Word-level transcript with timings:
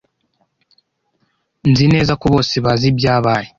Nzi 1.69 1.85
neza 1.93 2.13
ko 2.21 2.25
bose 2.33 2.55
bazi 2.65 2.85
ibyabaye. 2.91 3.47